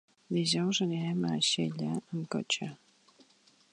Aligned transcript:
Dijous 0.37 0.79
anirem 0.85 1.21
a 1.31 1.35
Xella 1.49 1.91
amb 1.99 2.25
cotxe. 2.37 2.71